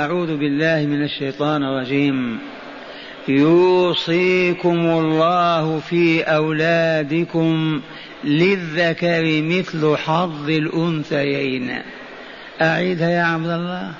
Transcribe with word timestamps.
أعوذ 0.00 0.36
بالله 0.36 0.86
من 0.86 1.04
الشيطان 1.04 1.62
الرجيم. 1.62 2.38
يوصيكم 3.28 4.78
الله 4.86 5.78
في 5.78 6.22
أولادكم 6.22 7.80
للذكر 8.24 9.22
مثل 9.42 9.96
حظ 9.96 10.50
الأنثيين. 10.50 11.82
أعيدها 12.62 13.10
يا 13.10 13.22
عبد 13.22 13.50
الله. 13.50 13.94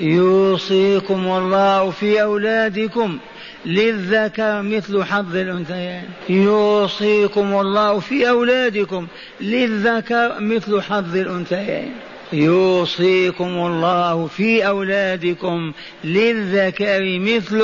يوصيكم 0.00 1.26
الله 1.26 1.90
في 1.90 2.22
أولادكم 2.22 3.18
للذكر 3.66 4.62
مثل 4.62 5.04
حظ 5.04 5.36
الأنثيين. 5.36 6.02
يوصيكم 6.28 7.60
الله 7.60 7.98
في 7.98 8.28
أولادكم 8.28 9.06
للذكر 9.40 10.40
مثل 10.40 10.82
حظ 10.82 11.16
الأنثيين. 11.16 11.92
يوصيكم 12.32 13.44
الله 13.44 14.26
في 14.26 14.66
أولادكم 14.66 15.72
للذكر 16.04 17.18
مثل 17.18 17.62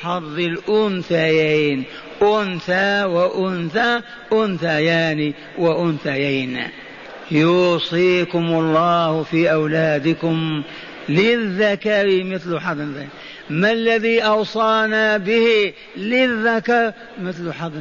حظ 0.00 0.38
الأنثيين. 0.38 1.84
أنثى 2.22 3.04
وأنثى 3.04 4.00
أنثيان 4.32 5.32
وأنثيين. 5.58 6.58
يوصيكم 7.30 8.46
الله 8.46 9.22
في 9.22 9.52
أولادكم 9.52 10.62
للذكر 11.08 12.24
مثل 12.24 12.58
حظ 12.58 12.78
ما 13.50 13.72
الذي 13.72 14.20
أوصانا 14.20 15.16
به 15.16 15.72
للذكر 15.96 16.92
مثل 17.22 17.52
حظ 17.52 17.72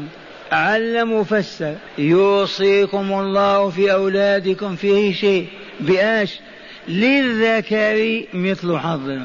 علم 0.52 1.24
فسر. 1.24 1.76
يوصيكم 1.98 3.14
الله 3.14 3.70
في 3.70 3.94
أولادكم 3.94 4.76
فيه 4.76 5.14
شيء. 5.14 5.48
بآش. 5.80 6.40
للذكر 6.88 8.24
مثل 8.34 8.78
حظ 8.78 9.20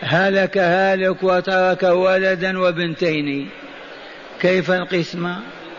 هلك 0.00 0.58
هالك 0.58 1.22
وترك 1.22 1.82
ولدا 1.82 2.58
وبنتين. 2.58 3.48
كيف 4.40 4.70
القسمة؟ 4.70 5.36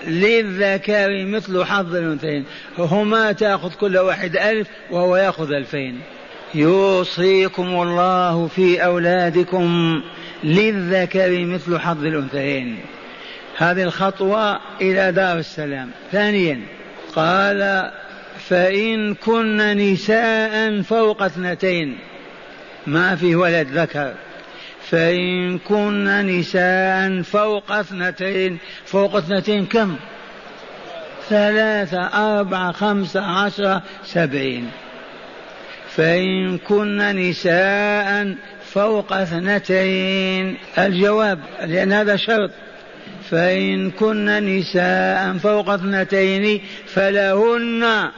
للذكر 0.07 1.25
مثل 1.25 1.63
حظ 1.63 1.95
الأنثيين. 1.95 2.45
هما 2.77 3.31
تأخذ 3.31 3.73
كل 3.73 3.97
واحد 3.97 4.37
ألف 4.37 4.67
وهو 4.91 5.17
يأخذ 5.17 5.51
ألفين. 5.51 5.99
يوصيكم 6.53 7.81
الله 7.81 8.47
في 8.47 8.85
أولادكم 8.85 10.01
للذكر 10.43 11.45
مثل 11.45 11.79
حظ 11.79 12.05
الأنثيين. 12.05 12.77
هذه 13.61 13.83
الخطوة 13.83 14.59
إلى 14.81 15.11
دار 15.11 15.37
السلام. 15.37 15.89
ثانيا 16.11 16.61
قال 17.15 17.91
فإن 18.49 19.15
كن 19.15 19.77
نساء 19.77 20.81
فوق 20.81 21.23
اثنتين 21.23 21.97
ما 22.87 23.15
في 23.15 23.35
ولد 23.35 23.67
ذكر. 23.67 24.13
فإن 24.89 25.57
كن 25.57 26.25
نساء 26.25 27.21
فوق 27.21 27.71
اثنتين 27.71 28.57
فوق 28.85 29.15
اثنتين 29.15 29.65
كم؟ 29.65 29.95
ثلاثة 31.29 31.99
أربعة 32.37 32.71
خمسة 32.71 33.21
عشرة 33.21 33.83
سبعين. 34.03 34.71
فإن 35.89 36.57
كن 36.57 37.15
نساء 37.15 38.35
فوق 38.65 39.13
اثنتين. 39.13 40.57
الجواب 40.77 41.39
لأن 41.65 41.93
هذا 41.93 42.15
شرط. 42.15 42.51
فإن 43.31 43.91
كن 43.91 44.25
نساء 44.25 45.37
فوق 45.37 45.69
اثنتين 45.69 46.61
فلهن 46.85 48.09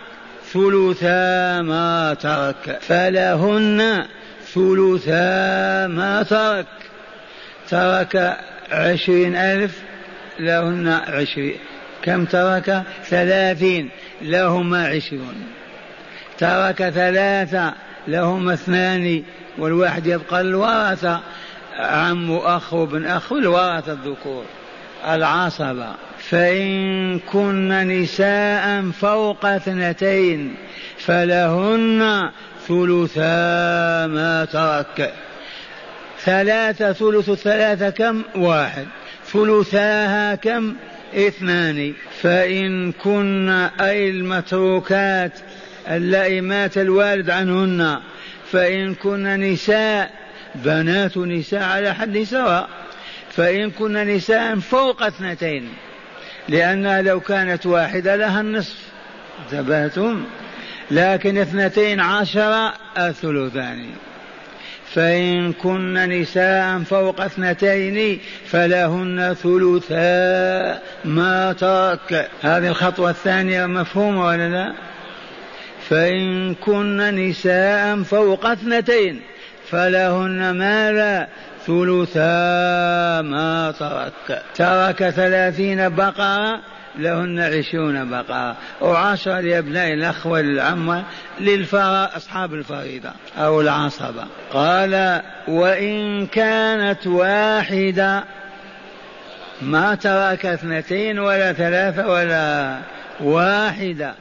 ثلثا 0.54 1.62
ما 1.62 2.14
ترك. 2.14 2.80
فلهن 2.82 4.06
ثلثا 4.54 5.88
ما 5.88 6.24
ترك. 6.30 6.66
ترك 7.70 8.38
عشرين 8.72 9.36
ألف 9.36 9.82
لهن 10.40 10.88
عشرين. 10.88 11.58
كم 12.02 12.26
ترك؟ 12.26 12.84
ثلاثين 13.06 13.90
لهما 14.22 14.88
عشرون. 14.88 15.36
ترك 16.38 16.90
ثلاثة 16.90 17.74
لهما 18.08 18.54
اثنان 18.54 19.24
والواحد 19.58 20.08
يبقى 20.08 20.42
الورثة. 20.42 21.20
عم 21.80 22.32
أخ 22.32 22.74
وابن 22.74 23.06
أخ 23.06 23.32
والورثة 23.32 23.94
الذكور. 23.94 24.46
العصبة 25.08 25.88
فإن 26.30 27.20
كن 27.20 27.88
نساء 27.88 28.92
فوق 28.92 29.46
اثنتين 29.46 30.56
فلهن 30.98 32.30
ثلثا 32.68 34.08
ما 34.08 34.48
ترك. 34.52 35.14
ثلاثة 36.20 36.94
ثلث 36.94 37.30
الثلاثة 37.30 37.90
كم؟ 37.90 38.22
واحد. 38.36 38.86
ثلثاها 39.26 40.36
كم؟ 40.36 40.76
اثنان. 41.16 41.94
فإن 42.22 42.92
كن 42.92 43.50
أي 43.80 44.10
المتروكات 44.10 45.32
اللائي 45.90 46.42
مات 46.42 46.78
الوالد 46.78 47.30
عنهن 47.30 48.00
فإن 48.52 48.96
كن 48.96 49.40
نساء 49.40 50.12
بنات 50.56 51.18
نساء 51.18 51.64
على 51.64 51.94
حد 51.94 52.24
سواء. 52.24 52.70
فإن 53.36 53.72
كن 53.72 53.94
نساء 53.94 54.60
فوق 54.60 55.04
اثنتين 55.04 55.70
لأنها 56.50 57.02
لو 57.02 57.20
كانت 57.20 57.66
واحدة 57.66 58.16
لها 58.16 58.42
النصف. 58.42 58.78
انتبهتم؟ 59.44 60.24
لكن 60.92 61.38
اثنتين 61.38 62.00
عشر 62.00 62.72
الثلثان. 62.98 63.86
فإن 64.94 65.54
كن 65.54 65.94
نساء 65.94 66.80
فوق 66.80 67.22
اثنتين 67.22 68.20
فلهن 68.46 69.36
ثلثا 69.44 70.82
ما 71.06 71.54
ترك. 71.54 72.30
هذه 72.42 72.68
الخطوة 72.68 73.10
الثانية 73.10 73.66
مفهومة 73.66 74.26
ولا 74.26 74.50
لا؟ 74.50 74.74
فإن 75.90 76.56
كن 76.56 77.16
نساء 77.16 78.04
فوق 78.04 78.46
اثنتين 78.46 79.22
فلهن 79.70 80.52
ماذا؟ 80.52 81.28
ثلثا 81.68 83.22
ما 83.22 83.74
ترك. 83.80 84.42
ترك 84.56 85.10
ثلاثين 85.10 85.90
بقرة 85.90 86.60
لهن 86.96 87.40
عشرون 87.40 88.10
بقرة 88.10 88.56
وعشرة 88.82 89.40
لأبناء 89.40 89.94
الأخ 89.94 90.28
والعم 90.28 91.04
للفراء 91.40 92.18
أصحاب 92.18 92.54
الفريضة 92.54 93.10
أو 93.38 93.62
العصبة. 93.62 94.26
قال 94.54 95.22
وإن 95.48 96.28
كانت 96.28 97.08
واحدة 97.08 98.24
ما 99.62 99.96
ترك 99.96 100.46
اثنتين 100.46 101.20
ولا 101.20 101.54
ثلاثة 101.54 102.08
ولا 102.08 102.78
واحدة. 103.22 104.14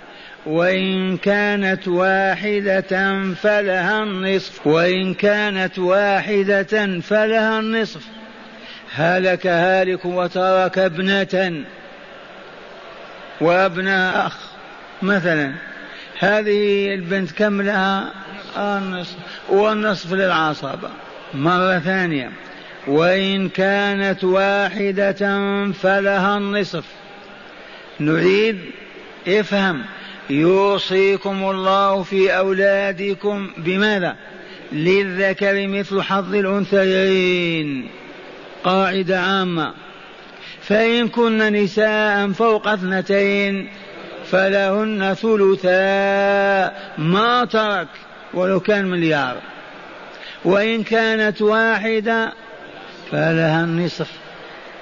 وإن 0.47 1.17
كانت 1.17 1.89
واحدة 1.89 3.23
فلها 3.35 4.03
النصف. 4.03 4.67
وإن 4.67 5.15
كانت 5.15 5.79
واحدة 5.79 7.01
فلها 7.01 7.61
النصف. 7.61 8.07
هلك 8.95 9.47
هالك 9.47 10.05
وترك 10.05 10.79
ابنة. 10.79 11.65
وأبناء 13.41 14.27
أخ 14.27 14.37
مثلا. 15.03 15.53
هذه 16.19 16.95
البنت 16.95 17.33
كم 17.33 17.63
لها؟ 17.63 18.13
النصف. 18.57 19.17
والنصف 19.49 20.13
للعصبة 20.13 20.91
مرة 21.35 21.79
ثانية. 21.79 22.31
وإن 22.87 23.49
كانت 23.49 24.25
واحدة 24.25 25.13
فلها 25.73 26.39
النصف. 26.39 26.85
نعيد. 27.99 28.59
افهم. 29.29 29.83
يوصيكم 30.33 31.51
الله 31.51 32.03
في 32.03 32.37
أولادكم 32.39 33.51
بماذا؟ 33.57 34.17
للذكر 34.73 35.67
مثل 35.67 36.03
حظ 36.03 36.35
الأنثيين. 36.35 37.89
قاعدة 38.65 39.21
عامة. 39.21 39.75
فإن 40.61 41.09
كن 41.09 41.39
نساء 41.39 42.33
فوق 42.33 42.69
اثنتين 42.69 43.69
فلهن 44.25 45.15
ثلثا 45.15 46.73
ما 46.99 47.45
ترك 47.45 47.89
ولو 48.35 48.61
كان 48.61 48.85
مليار. 48.87 49.37
وإن 50.45 50.83
كانت 50.83 51.43
واحدة 51.43 52.33
فلها 53.11 53.65
النصف. 53.65 54.11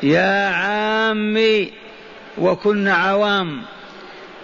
يا 0.03 0.49
عامي 0.49 1.73
وكن 2.39 2.89
عوام. 2.89 3.63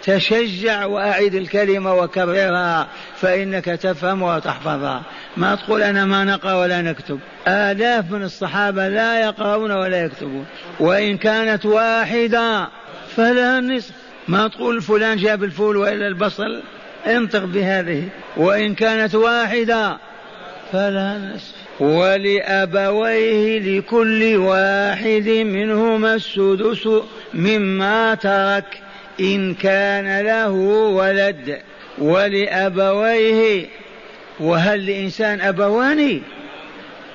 تشجع 0.06 0.84
وأعد 0.84 1.34
الكلمة 1.34 1.94
وكررها 1.94 2.88
فإنك 3.16 3.64
تفهمها 3.64 4.36
وتحفظها. 4.36 5.02
ما 5.36 5.54
تقول 5.54 5.82
أنا 5.82 6.04
ما 6.04 6.24
نقرأ 6.24 6.54
ولا 6.54 6.82
نكتب. 6.82 7.18
آلاف 7.48 8.10
من 8.10 8.22
الصحابة 8.22 8.88
لا 8.88 9.20
يقرؤون 9.20 9.70
ولا 9.70 10.04
يكتبون. 10.04 10.46
وإن 10.80 11.18
كانت 11.18 11.66
واحدة 11.66 12.68
فلها 13.16 13.58
النصف. 13.58 13.92
ما 14.28 14.48
تقول 14.48 14.82
فلان 14.82 15.16
جاب 15.16 15.44
الفول 15.44 15.76
وإلا 15.76 16.06
البصل. 16.06 16.62
انطق 17.06 17.44
بهذه. 17.44 18.08
وإن 18.36 18.74
كانت 18.74 19.14
واحدة 19.14 19.98
فلها 20.72 21.16
النصف. 21.16 21.54
ولأبويه 21.80 23.58
لكل 23.58 24.36
واحد 24.36 25.28
منهما 25.28 26.14
السدس 26.14 26.88
مما 27.34 28.14
ترك. 28.14 28.85
إن 29.20 29.54
كان 29.54 30.20
له 30.20 30.50
ولد 30.90 31.60
ولأبويه 31.98 33.66
وهل 34.40 34.86
لإنسان 34.86 35.40
أبوان؟ 35.40 36.22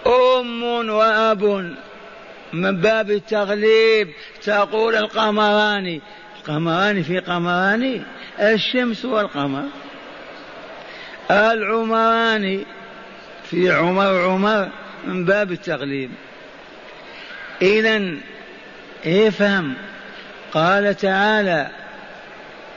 أم 0.07 0.63
وأب. 0.89 1.75
من 2.53 2.81
باب 2.81 3.11
التغليب 3.11 4.09
تقول 4.43 4.95
القمران. 4.95 6.01
قمران 6.47 7.03
في 7.03 7.19
قمران 7.19 8.03
الشمس 8.39 9.05
والقمر. 9.05 9.63
العمران 11.31 12.63
في 13.49 13.71
عمر 13.71 14.21
عمر 14.21 14.69
من 15.05 15.25
باب 15.25 15.51
التغليب. 15.51 16.11
إذا 17.61 18.01
افهم. 19.05 19.73
قال 20.53 20.97
تعالى 20.97 21.67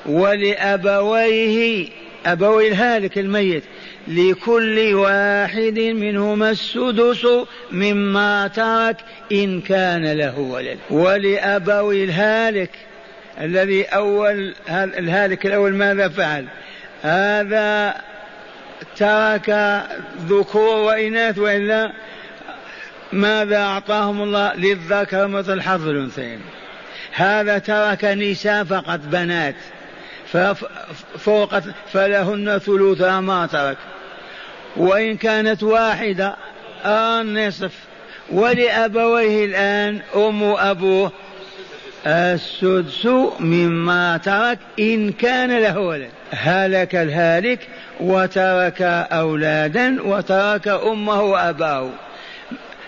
ولأبويه 0.06 1.89
أبوي 2.27 2.69
الهالك 2.69 3.19
الميت 3.19 3.62
لكل 4.09 4.95
واحد 4.95 5.79
منهما 5.79 6.51
السدس 6.51 7.27
مما 7.73 8.49
ترك 8.49 8.97
إن 9.33 9.61
كان 9.61 10.12
له 10.12 10.39
ولد. 10.39 10.79
ولأبوي 10.91 12.05
الهالك 12.05 12.71
الذي 13.41 13.83
أول 13.83 14.55
الهالك 14.71 15.47
الأول 15.47 15.75
ماذا 15.75 16.09
فعل؟ 16.09 16.47
هذا 17.03 17.95
ترك 18.97 19.81
ذكور 20.29 20.77
وإناث 20.77 21.39
وإلا 21.39 21.93
ماذا 23.12 23.59
أعطاهم 23.59 24.23
الله؟ 24.23 24.55
للذكر 24.55 25.27
مثل 25.27 25.62
حظ 25.62 25.89
الأنثيين. 25.89 26.41
هذا 27.12 27.59
ترك 27.59 28.05
نساء 28.05 28.65
فقط 28.65 29.01
بنات. 29.05 29.55
فوق 31.19 31.58
فلهن 31.92 32.58
ثلثا 32.58 33.20
ما 33.20 33.46
ترك. 33.46 33.76
وإن 34.76 35.16
كانت 35.16 35.62
واحدة 35.62 36.36
النصف 36.86 37.72
ولأبويه 38.32 39.44
الآن 39.44 40.00
أم 40.16 40.42
أبوه. 40.42 41.12
السدس 42.06 43.06
مما 43.40 44.16
ترك 44.16 44.58
إن 44.78 45.12
كان 45.12 45.58
له 45.58 45.78
ولد. 45.78 46.10
هلك 46.31 46.94
الهالك 46.94 47.69
وترك 48.00 48.82
أولادا 49.12 50.02
وترك 50.02 50.69
أمه 50.69 51.22
وأباه. 51.22 51.90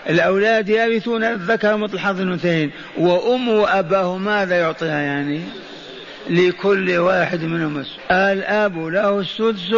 الأولاد 0.09 0.69
يرثون 0.69 1.23
الذكر 1.23 1.77
مثل 1.77 1.99
حظ 1.99 2.21
الأنثيين. 2.21 2.71
وأم 2.97 3.49
وأباه 3.49 4.17
ماذا 4.17 4.59
يعطيها 4.59 4.99
يعني؟ 4.99 5.41
لكل 6.29 6.97
واحد 6.97 7.43
منهم 7.43 7.77
السدس. 7.77 7.97
الأب 8.11 8.77
له 8.77 9.19
السدس 9.19 9.75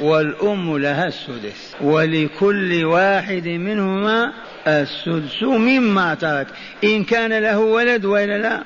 والأم 0.00 0.78
لها 0.78 1.08
السدس. 1.08 1.74
ولكل 1.80 2.84
واحد 2.84 3.48
منهما 3.48 4.32
السدس 4.66 5.42
مما 5.42 6.14
ترك. 6.14 6.46
إن 6.84 7.04
كان 7.04 7.38
له 7.38 7.58
ولد 7.58 8.04
وإلا 8.04 8.38
لا. 8.38 8.62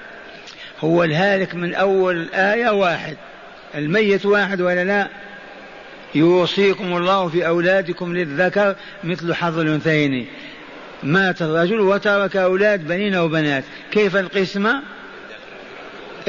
هو 0.80 1.04
الهالك 1.04 1.54
من 1.54 1.74
أول 1.74 2.28
آية 2.34 2.70
واحد. 2.70 3.16
الميت 3.74 4.26
واحد 4.26 4.60
ولا 4.60 4.84
لا. 4.84 5.08
يوصيكم 6.14 6.96
الله 6.96 7.28
في 7.28 7.46
أولادكم 7.46 8.14
للذكر 8.14 8.74
مثل 9.04 9.34
حظ 9.34 9.58
الأنثيين. 9.58 10.26
مات 11.02 11.42
الرجل 11.42 11.80
وترك 11.80 12.36
أولاد 12.36 12.88
بنين 12.88 13.16
وبنات. 13.16 13.64
كيف 13.90 14.16
القسمة؟ 14.16 14.82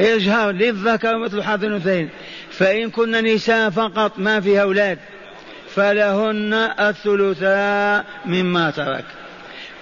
إجهار 0.00 0.50
للذكر 0.50 1.18
مثل 1.18 1.42
حظ 1.42 1.64
الأنثيين. 1.64 2.08
فإن 2.50 2.90
كن 2.90 3.10
نساء 3.10 3.70
فقط 3.70 4.18
ما 4.18 4.40
فيها 4.40 4.62
أولاد 4.62 4.98
فلهن 5.74 6.54
الثلثاء 6.80 8.04
مما 8.26 8.70
ترك. 8.70 9.04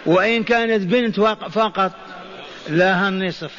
وإن 0.07 0.43
كانت 0.45 0.83
بنت 0.83 1.21
فقط 1.51 1.93
لها 2.69 3.09
النصف. 3.09 3.53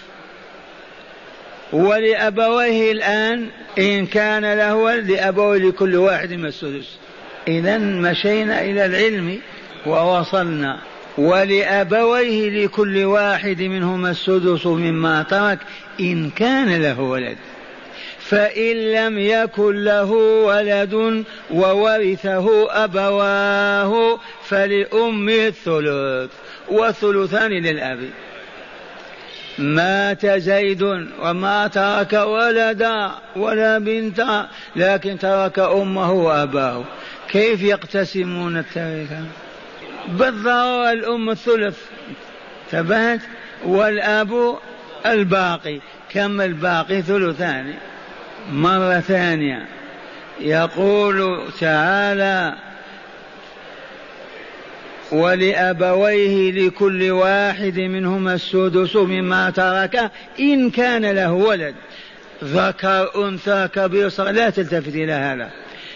ولأبويه 1.74 2.92
الآن 2.92 3.50
إن 3.78 4.06
كان 4.06 4.54
له 4.54 4.76
ولد 4.76 5.12
لأبويه 5.12 5.60
لكل 5.60 5.96
واحد 5.96 6.34
من 6.34 6.46
السدس. 6.46 6.98
إذا 7.48 7.78
مشينا 7.78 8.62
إلى 8.62 8.86
العلم 8.86 9.40
ووصلنا 9.86 10.80
ولأبويه 11.18 12.66
لكل 12.66 13.06
واحد 13.06 13.62
منهما 13.62 14.12
السدس 14.12 14.66
مما 14.66 15.24
ترك 15.24 15.60
إن 16.00 16.30
كان 16.30 16.82
له 16.82 17.02
ولد. 17.02 17.38
فإن 18.20 18.76
لم 18.76 19.20
يكن 19.20 19.84
له 19.84 20.12
ولد 20.12 21.24
وورثه 21.52 22.68
أبواه 22.84 24.20
فلأمه 24.44 25.48
الثلث 25.48 26.32
والثلثان 26.70 27.52
للأب. 27.52 28.00
مات 29.58 30.26
زيد 30.26 30.82
وما 31.22 31.68
ترك 31.68 32.14
ولدا 32.14 33.12
ولا 33.36 33.78
بنتا 33.78 34.50
لكن 34.76 35.18
ترك 35.18 35.60
أمه 35.60 36.12
وأباه. 36.12 36.84
كيف 37.30 37.62
يقتسمون 37.62 38.58
التركة 38.58 39.24
بالضرورة 40.08 40.92
الأم 40.92 41.30
الثلث. 41.30 41.80
ثبت 42.72 43.22
والأب 43.66 44.58
الباقي. 45.06 45.80
كم 46.10 46.42
الباقي 46.42 47.02
ثلثان؟ 47.02 47.74
مرة 48.52 49.00
ثانية. 49.00 49.66
يقول 50.40 51.48
تعالى 51.60 52.54
ولأبويه 55.12 56.52
لكل 56.52 57.12
واحد 57.12 57.80
منهما 57.80 58.34
السدس 58.34 58.96
مما 58.96 59.50
ترك 59.50 60.12
إن 60.40 60.70
كان 60.70 61.06
له 61.06 61.32
ولد. 61.32 61.76
ذكر 62.44 63.28
أنثى 63.28 63.68
كبير 63.76 64.10
صغير. 64.10 64.34
لا 64.34 64.50
تلتفت 64.50 64.96
إلى 64.96 65.14
هذا. 65.14 65.50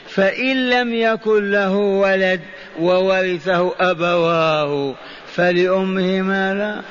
فإن 0.09 0.69
لم 0.69 0.93
يكن 0.93 1.51
له 1.51 1.75
ولد 1.75 2.41
وورثه 2.79 3.75
أبواه 3.79 4.95
فلأمه 5.35 6.21
ماذا 6.21 6.83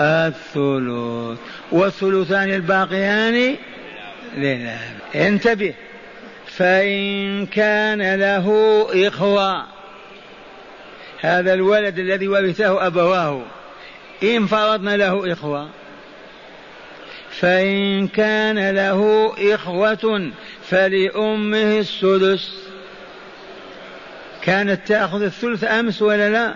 الثلث. 0.00 1.38
والثلثان 1.72 2.50
الباقيان 2.50 3.56
لله 4.36 4.78
انتبه. 5.14 5.74
فإن 6.46 7.46
كان 7.46 8.14
له 8.14 8.86
إخوة 9.08 9.64
هذا 11.20 11.54
الولد 11.54 11.98
الذي 11.98 12.28
ورثه 12.28 12.86
أبواه 12.86 13.42
إن 14.22 14.46
فرضنا 14.46 14.96
له 14.96 15.32
إخوة 15.32 15.68
فإن 17.30 18.08
كان 18.08 18.70
له 18.70 19.32
إخوة 19.54 20.30
فلأمه 20.70 21.78
السدس. 21.78 22.64
كانت 24.42 24.88
تأخذ 24.88 25.22
الثلث 25.22 25.64
أمس 25.64 26.02
ولا 26.02 26.30
لا؟ 26.30 26.54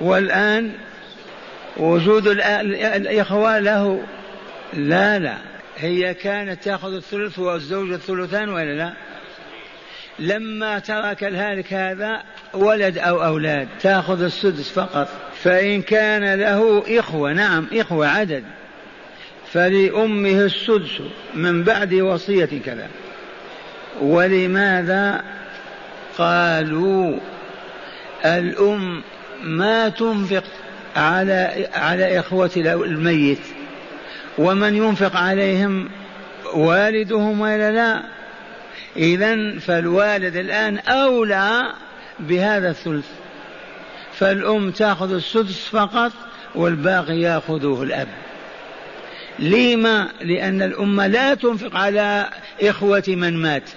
والآن 0.00 0.72
وجود 1.76 2.26
الإخوة 2.26 3.58
له؟ 3.58 4.02
لا 4.72 5.18
لا. 5.18 5.36
هي 5.76 6.14
كانت 6.14 6.62
تأخذ 6.62 6.94
الثلث 6.94 7.38
والزوج 7.38 7.92
الثلثان 7.92 8.48
ولا 8.48 8.74
لا؟ 8.74 8.92
لما 10.18 10.78
ترك 10.78 11.24
الهالك 11.24 11.72
هذا 11.72 12.22
ولد 12.54 12.98
أو 12.98 13.24
أولاد 13.24 13.68
تأخذ 13.80 14.22
السدس 14.22 14.70
فقط. 14.70 15.08
فإن 15.42 15.82
كان 15.82 16.34
له 16.34 16.84
إخوة 16.98 17.32
نعم 17.32 17.66
إخوة 17.72 18.08
عدد. 18.08 18.44
فلأمه 19.52 20.44
السدس 20.44 21.02
من 21.34 21.64
بعد 21.64 21.94
وصية 21.94 22.48
كذا 22.64 22.88
ولماذا 24.00 25.24
قالوا 26.18 27.18
الأم 28.24 29.02
ما 29.42 29.88
تنفق 29.88 30.44
على 30.96 31.68
على 31.74 32.20
إخوة 32.20 32.50
الميت 32.56 33.40
ومن 34.38 34.74
ينفق 34.74 35.16
عليهم 35.16 35.88
والدهم 36.54 37.40
ولا 37.40 37.72
لا؟ 37.72 38.02
إذا 38.96 39.58
فالوالد 39.58 40.36
الآن 40.36 40.78
أولى 40.78 41.72
بهذا 42.20 42.70
الثلث. 42.70 43.06
فالأم 44.12 44.70
تأخذ 44.70 45.14
السدس 45.14 45.68
فقط 45.68 46.12
والباقي 46.54 47.20
يأخذه 47.20 47.82
الأب. 47.82 48.08
لما؟ 49.38 50.08
لأن 50.20 50.62
الأم 50.62 51.00
لا 51.00 51.34
تنفق 51.34 51.76
على 51.76 52.28
إخوة 52.62 53.04
من 53.08 53.36
مات. 53.36 53.70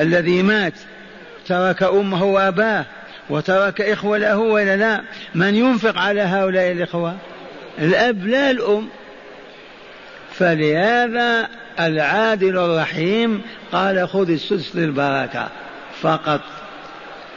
الذي 0.00 0.42
مات 0.42 0.74
ترك 1.46 1.82
أمه 1.82 2.24
وأباه 2.24 2.86
وترك 3.30 3.80
إخوة 3.80 4.18
له 4.18 4.38
ولا 4.38 4.76
لا. 4.76 5.02
من 5.34 5.54
ينفق 5.54 5.98
على 5.98 6.20
هؤلاء 6.20 6.72
الإخوة؟ 6.72 7.16
الأب 7.78 8.26
لا 8.26 8.50
الأم. 8.50 8.88
فلهذا 10.32 11.48
العادل 11.80 12.58
الرحيم 12.58 13.42
قال 13.72 14.08
خذ 14.08 14.30
السدس 14.30 14.76
للبركة 14.76 15.48
فقط. 16.00 16.40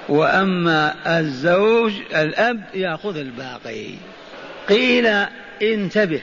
وأما 0.10 0.96
الزوج 1.20 1.94
الأب 2.16 2.64
يأخذ 2.74 3.18
الباقي. 3.18 3.86
قيل 4.70 5.26
انتبه. 5.62 6.22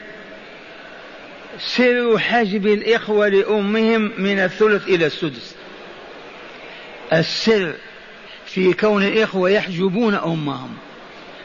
سر 1.59 2.19
حجب 2.19 2.67
الإخوة 2.67 3.29
لأمهم 3.29 4.13
من 4.19 4.39
الثلث 4.39 4.89
إلى 4.89 5.07
السدس. 5.07 5.55
السر 7.13 7.73
في 8.47 8.73
كون 8.73 9.03
الإخوة 9.03 9.51
يحجبون 9.51 10.15
أمهم. 10.15 10.75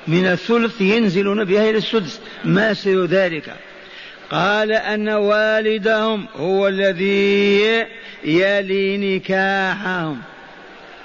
من 0.07 0.25
الثلث 0.25 0.81
ينزلون 0.81 1.43
بها 1.43 1.69
إلى 1.69 1.77
السدس. 1.77 2.19
ما 2.43 2.73
سر 2.73 3.05
ذلك؟ 3.05 3.55
قال 4.31 4.71
أن 4.71 5.09
والدهم 5.09 6.25
هو 6.35 6.67
الذي 6.67 7.85
يلي 8.23 8.97
نكاحهم. 8.97 10.21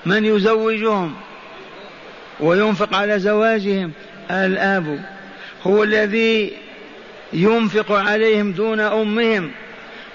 من 0.07 0.25
يزوجهم؟ 0.25 1.14
وينفق 2.40 2.95
على 2.95 3.19
زواجهم. 3.19 3.93
الأب 4.31 5.05
هو 5.62 5.83
الذي 5.83 6.52
ينفق 7.33 7.93
عليهم 7.93 8.52
دون 8.52 8.81
أمهم. 8.81 9.50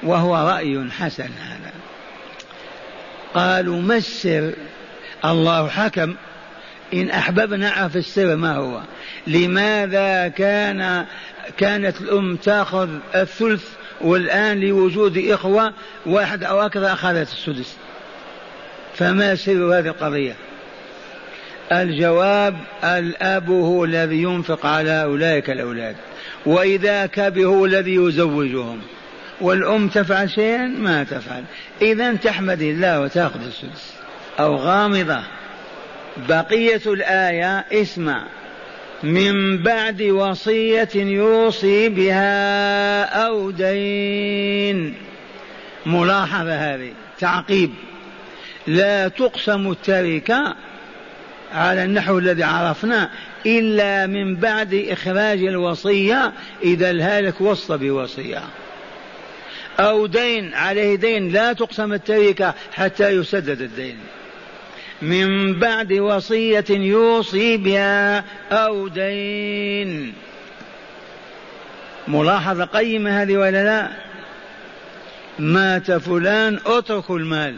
وهو 0.04 0.36
رأي 0.36 0.90
حسن. 0.92 1.24
هذا 1.24 1.55
قالوا 3.36 3.82
ما 3.82 3.98
السر؟ 3.98 4.54
الله 5.25 5.68
حكم. 5.68 6.15
إن 6.94 7.10
أحببنا 7.10 7.70
عرف 7.70 7.96
السر 7.96 8.36
ما 8.36 8.56
هو؟ 8.56 8.82
لماذا 9.27 10.27
كان 10.27 11.06
كانت 11.58 12.01
الأم 12.01 12.36
تأخذ 12.36 12.89
الثلث 13.15 13.63
والآن 14.01 14.60
لوجود 14.60 15.18
إخوة 15.18 15.74
واحد 16.06 16.44
أو 16.44 16.62
أكثر 16.62 16.94
أخذت 16.94 17.27
السدس؟ 17.27 17.77
فما 18.96 19.36
سر 19.36 19.80
هذه 19.80 19.88
القضية؟ 19.88 20.36
الجواب 21.72 22.58
الأب 22.84 23.50
هو 23.50 23.86
الذي 23.86 24.22
ينفق 24.22 24.65
على 24.65 25.04
أولئك 25.04 25.50
الأولاد 25.50 25.96
وإذا 26.46 27.06
كبر 27.06 27.46
هو 27.46 27.65
الذي 27.65 27.96
يزوجهم. 27.96 28.82
والأم 29.42 29.88
تفعل 29.88 30.30
شيئا 30.30 30.68
ما 30.68 31.04
تفعل. 31.04 31.44
إذا 31.82 32.13
تحمد 32.13 32.62
الله 32.62 33.01
وتأخذ 33.01 33.46
السدس. 33.46 33.94
أو 34.39 34.56
غامضة. 34.56 35.20
بقية 36.30 36.82
الآية 36.86 37.60
اسمع. 37.72 38.24
من 39.04 39.58
بعد 39.58 40.01
وصية 40.01 40.89
يوصي 40.96 41.89
بها 41.89 43.04
أو 43.04 43.51
دين. 43.51 44.96
ملاحظة 45.86 46.56
هذه. 46.56 46.92
تعقيب. 47.20 47.74
لا 48.68 49.08
تقسم 49.08 49.72
التركة 49.72 50.56
على 51.54 51.84
النحو 51.84 52.20
الذي 52.20 52.44
عرفناه 52.44 53.10
إلا 53.46 54.08
من 54.08 54.36
بعد 54.36 54.86
إخراج 54.89 55.44
الوصية. 55.44 56.34
إذا 56.63 56.89
الهالك 56.89 57.42
وصى 57.42 57.77
بوصية. 57.77 58.44
أو 59.79 60.05
دين 60.05 60.53
عليه 60.53 60.96
دين 60.96 61.32
لا 61.32 61.53
تقسم 61.53 61.94
التركة 61.94 62.53
حتى 62.74 63.10
يسدد 63.10 63.62
الدين. 63.62 63.98
من 65.01 65.60
بعد 65.60 65.94
وصية 65.94 66.65
يوصي 66.70 67.58
بها 67.58 68.24
أو 68.51 68.88
دين. 68.88 70.13
ملاحظة 72.08 72.65
قيمة 72.65 73.22
هذه 73.22 73.38
ولا 73.38 73.63
لا؟ 73.63 73.89
مات 75.39 75.91
فلان 75.91 76.60
اتركوا 76.65 77.20
المال. 77.20 77.55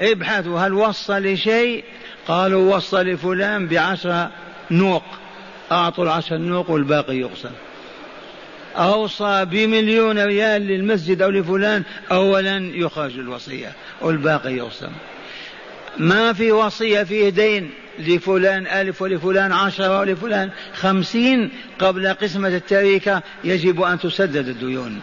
ابحثوا 0.00 0.60
هل 0.60 0.72
وصى 0.72 1.12
لشيء؟ 1.12 1.84
قالوا 2.28 2.76
وصى 2.76 2.96
لفلان 2.96 3.66
بعشرة 3.66 4.30
نوق. 4.70 5.04
أعطوا 5.72 6.04
العشر 6.04 6.36
نوق 6.36 6.70
والباقي 6.70 7.16
يقسم. 7.16 7.50
أوصى 8.76 9.44
بمليون 9.44 10.18
ريال 10.18 10.62
للمسجد 10.62 11.22
أو 11.22 11.30
لفلان 11.30 11.82
أولا 12.12 12.56
يخرج 12.74 13.18
الوصية 13.18 13.72
والباقي 14.00 14.54
يقسم 14.54 14.92
ما 15.98 16.32
في 16.32 16.52
وصية 16.52 17.02
فيه 17.02 17.28
دين 17.28 17.70
لفلان 17.98 18.66
ألف 18.66 19.02
ولفلان 19.02 19.52
عشرة 19.52 19.98
ولفلان. 19.98 20.50
خمسين 20.74 21.50
قبل 21.78 22.08
قسمة 22.08 22.48
التركة 22.48 23.22
يجب 23.44 23.82
أن 23.82 23.98
تسدد 23.98 24.48
الديون. 24.48 25.00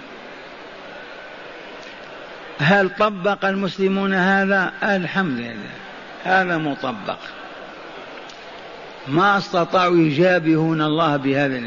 هل 2.59 2.89
طبق 2.89 3.45
المسلمون 3.45 4.13
هذا؟ 4.13 4.73
الحمد 4.83 5.39
لله. 5.39 5.71
هذا 6.23 6.57
مطبق. 6.57 7.17
ما 9.07 9.37
استطاعوا 9.37 9.97
يجابهون 9.97 10.81
الله 10.81 11.17
بهذا 11.17 11.61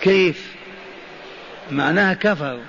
كيف؟ 0.00 0.47
معناها 1.72 2.14
كفروا 2.14 2.64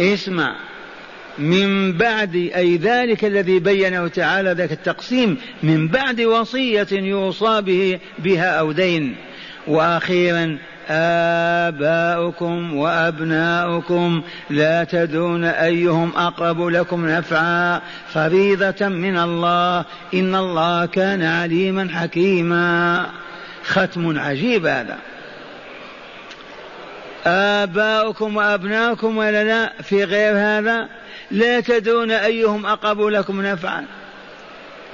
اسمع. 0.00 0.56
من 1.38 1.92
بعد 1.92 2.34
أي 2.34 2.76
ذلك 2.76 3.24
الذي 3.24 3.58
بينه 3.58 4.08
تعالى 4.08 4.52
ذاك 4.52 4.72
التقسيم 4.72 5.38
من 5.62 5.88
بعد 5.88 6.20
وصية 6.20 6.86
يوصى 6.92 7.60
به 7.60 7.98
بها 8.18 8.50
أو 8.50 8.72
دين. 8.72 9.16
وأخيرا 9.66 10.58
آباؤكم 10.88 12.74
وأبناؤكم 12.76 14.22
لا 14.50 14.84
تدرون 14.84 15.44
أيهم 15.44 16.12
أقرب 16.16 16.66
لكم 16.66 17.06
نفعا. 17.06 17.80
فريضة 18.12 18.88
من 18.88 19.18
الله. 19.18 19.84
إن 20.14 20.34
الله 20.34 20.86
كان 20.86 21.22
عليما 21.22 21.88
حكيما. 21.92 23.06
ختم 23.64 24.18
عجيب 24.18 24.66
هذا. 24.66 24.98
آباؤكم 27.30 28.36
وأبناؤكم 28.36 29.16
ولا 29.16 29.44
لا؟ 29.44 29.82
في 29.82 30.04
غير 30.04 30.32
هذا؟ 30.36 30.88
لا 31.30 31.60
تدرون 31.60 32.10
أيهم 32.10 32.66
أقرب 32.66 33.00
لكم 33.00 33.42
نفعا. 33.42 33.86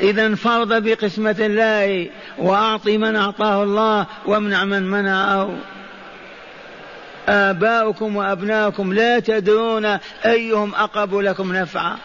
إذا 0.00 0.35
فرض 0.35 0.83
بقسمة 0.83 1.37
الله 1.40 2.09
وأعطي 2.38 2.99
من 2.99 3.16
أعطاه 3.16 3.62
الله 3.62 4.07
وامنع 4.26 4.64
من 4.64 4.83
منعه. 4.83 5.57
آباؤكم 7.28 8.16
وأبناؤكم 8.16 8.93
لا 8.93 9.19
تدرون 9.19 9.99
أيهم 10.26 10.75
أقرب 10.75 11.14
لكم 11.14 11.57
نفعا. 11.57 11.97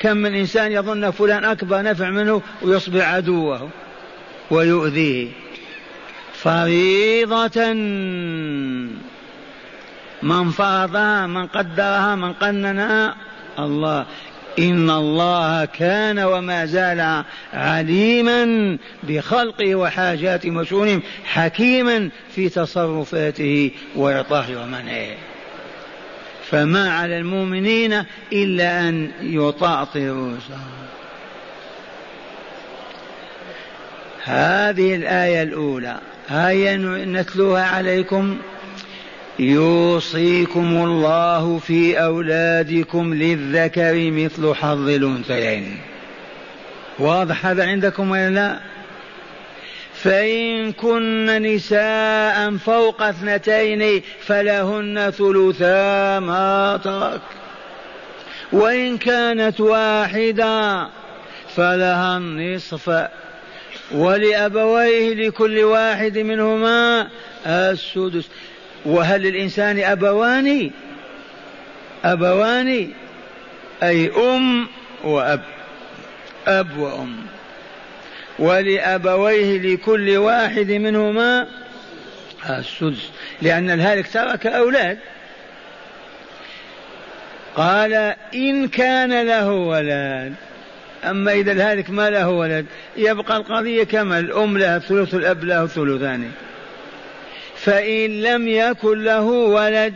كم 0.00 0.16
من 0.16 0.34
إنسان 0.34 0.72
يظن 0.72 1.10
فلان 1.10 1.44
أكبر 1.44 1.82
نفع 1.82 2.10
منه 2.10 2.42
ويصبح 2.62 3.08
عدوه 3.08 3.68
ويؤذيه. 4.50 5.28
فريضة. 6.32 7.72
من 10.22 10.50
فرضها 10.50 11.26
من 11.26 11.46
قدرها 11.46 12.14
من 12.14 12.32
قننها 12.32 13.14
الله. 13.58 14.06
إن 14.58 14.90
الله 14.90 15.64
كان 15.64 16.18
وما 16.18 16.66
زال 16.66 17.24
عليما 17.54 18.78
بخلقه 19.02 19.74
وحاجات 19.74 20.46
وشؤونهم 20.46 21.02
حكيما 21.24 22.10
في 22.34 22.48
تصرفاته 22.48 23.70
وإعطائه 23.96 24.56
ومنعه 24.56 25.16
فما 26.50 26.90
على 26.92 27.18
المؤمنين 27.18 28.04
إلا 28.32 28.88
أن 28.88 29.10
يطاطروا. 29.20 30.36
هذه 34.24 34.94
الآية 34.94 35.42
الأولى. 35.42 35.98
آية 36.30 36.76
نتلوها 37.04 37.64
عليكم. 37.64 38.38
يوصيكم 39.38 40.76
الله 40.84 41.58
في 41.58 42.04
أولادكم 42.04 43.14
للذكر 43.14 44.10
مثل 44.10 44.54
حظ 44.54 44.88
الأنثيين. 44.88 45.78
واضح 46.98 47.46
هذا 47.46 47.66
عندكم 47.66 48.10
ولا 48.10 48.30
لا؟ 48.30 48.60
فإن 49.94 50.72
كن 50.72 51.42
نساء 51.42 52.56
فوق 52.56 53.02
اثنتين 53.02 54.02
فلهن 54.20 55.10
ثلثا 55.10 56.18
ما 56.20 56.80
ترك. 56.84 57.20
وإن 58.52 58.98
كانت 58.98 59.60
واحدة 59.60 60.88
فلها 61.56 62.16
النصف. 62.16 63.06
ولأبويه 63.94 65.14
لكل 65.14 65.58
واحد 65.58 66.18
منهما 66.18 67.08
السدس. 67.46 68.28
وهل 68.86 69.22
للإنسان 69.22 69.78
أبوان؟ 69.80 70.70
أبوان 72.04 72.90
أي 73.82 74.10
أم 74.16 74.66
وأب. 75.04 75.42
أب 76.46 76.78
وأم. 76.78 77.16
ولأبويه 78.38 79.58
لكل 79.58 80.16
واحد 80.16 80.70
منهما 80.70 81.46
السدس. 82.50 83.10
لأن 83.42 83.70
الهالك 83.70 84.12
ترك 84.12 84.46
أولاد. 84.46 84.98
قال 87.56 88.14
إن 88.34 88.68
كان 88.68 89.26
له 89.26 89.50
ولد. 89.50 90.34
أما 91.04 91.32
إذا 91.32 91.52
الهالك 91.52 91.90
ما 91.90 92.10
له 92.10 92.28
ولد 92.28 92.66
يبقى 92.96 93.36
القضية 93.36 93.84
كما 93.84 94.18
الأم 94.18 94.58
لها 94.58 94.78
ثلث 94.78 95.14
الأب 95.14 95.44
له 95.44 95.66
ثلثان. 95.66 96.30
فإن 97.66 98.22
لم 98.22 98.48
يكن 98.48 99.04
له 99.04 99.24
ولد 99.24 99.94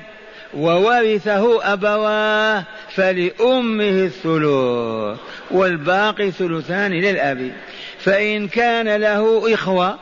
وورثه 0.54 1.72
أبواه 1.72 2.64
فلأمه 2.94 4.10
الثلث 4.10 5.20
والباقي 5.50 6.30
ثلثان 6.30 6.92
للأب. 6.92 7.52
فإن 7.98 8.48
كان 8.48 8.96
له 8.96 9.54
إخوة 9.54 9.98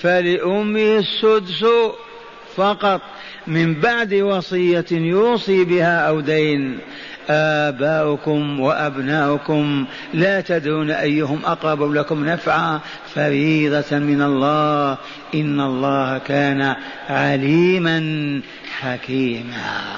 فلأمه 0.00 0.98
السدس 0.98 1.64
فقط. 2.56 3.00
من 3.46 3.74
بعد 3.74 4.14
وصية 4.14 4.84
يوصي 4.90 5.64
بها 5.64 6.08
أو 6.08 6.20
دين. 6.20 6.78
آباؤكم 7.30 8.60
وأبناؤكم 8.60 9.86
لا 10.14 10.40
تدرون 10.40 10.90
أيهم 10.90 11.40
أقرب 11.44 11.92
لكم 11.92 12.28
نفعا 12.28 12.80
فريضة 13.14 13.98
من 13.98 14.22
الله. 14.22 14.98
إن 15.34 15.60
الله 15.60 16.18
كان 16.18 16.74
عليما 17.08 18.00
حكيما. 18.80 19.90